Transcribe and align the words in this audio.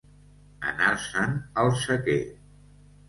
Anar-se'n 0.69 1.35
al 1.65 1.73
sequer. 1.85 2.19